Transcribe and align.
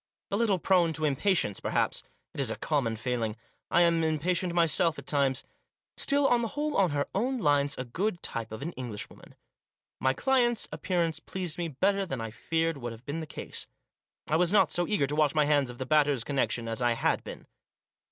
A 0.31 0.35
little 0.35 0.57
prone 0.57 0.93
to 0.93 1.05
impatience, 1.05 1.59
perhaps; 1.59 2.01
it 2.33 2.39
is 2.39 2.49
a 2.49 2.55
common 2.55 2.95
failing. 2.95 3.35
I 3.69 3.81
am 3.81 4.03
impatient 4.03 4.51
myself 4.51 4.97
at 4.97 5.05
times. 5.05 5.43
Still, 5.95 6.25
on 6.27 6.41
the 6.41 6.47
whole, 6.47 6.75
on 6.75 6.89
her 6.89 7.07
own 7.13 7.37
lines, 7.37 7.75
a 7.77 7.85
good 7.85 8.23
type 8.23 8.51
of 8.51 8.63
an 8.63 8.71
Englishwoman. 8.71 9.35
My 9.99 10.13
client's 10.15 10.67
appearance 10.71 11.19
pleased 11.19 11.59
me 11.59 11.67
better 11.67 12.03
than 12.03 12.19
I 12.19 12.31
feared 12.31 12.79
would 12.79 12.93
have 12.93 13.05
been 13.05 13.19
the 13.19 13.27
case. 13.27 13.67
I 14.27 14.37
was 14.37 14.51
not 14.51 14.71
so 14.71 14.87
eager 14.87 15.05
to 15.05 15.15
wash 15.15 15.35
my 15.35 15.45
hands 15.45 15.69
of 15.69 15.77
the 15.77 15.85
Batters' 15.85 16.23
connection 16.23 16.67
as 16.67 16.81
I 16.81 16.93
had 16.93 17.23
been. 17.23 17.45